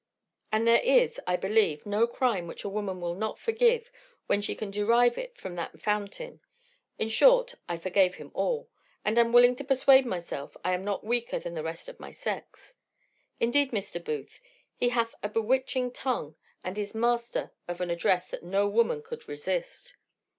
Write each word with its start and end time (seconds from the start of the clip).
And 0.51 0.67
there 0.67 0.81
is, 0.81 1.19
I 1.27 1.35
believe, 1.35 1.85
no 1.85 2.07
crime 2.07 2.47
which 2.47 2.63
a 2.63 2.69
woman 2.69 2.99
will 3.01 3.13
not 3.13 3.37
forgive, 3.37 3.91
when 4.25 4.41
she 4.41 4.55
can 4.55 4.71
derive 4.71 5.15
it 5.15 5.37
from 5.37 5.53
that 5.57 5.79
fountain. 5.79 6.41
In 6.97 7.07
short, 7.07 7.53
I 7.69 7.77
forgave 7.77 8.15
him 8.15 8.31
all, 8.33 8.67
and 9.05 9.19
am 9.19 9.31
willing 9.31 9.55
to 9.57 9.63
persuade 9.63 10.07
myself 10.07 10.57
I 10.65 10.73
am 10.73 10.83
not 10.83 11.03
weaker 11.03 11.37
than 11.37 11.53
the 11.53 11.61
rest 11.61 11.87
of 11.87 11.99
my 11.99 12.09
sex. 12.09 12.73
Indeed, 13.39 13.69
Mr. 13.69 14.03
Booth, 14.03 14.41
he 14.75 14.89
hath 14.89 15.13
a 15.21 15.29
bewitching 15.29 15.91
tongue, 15.91 16.35
and 16.63 16.79
is 16.79 16.95
master 16.95 17.51
of 17.67 17.79
an 17.79 17.91
address 17.91 18.31
that 18.31 18.41
no 18.41 18.67
woman 18.67 19.03
could 19.03 19.27
resist. 19.29 19.93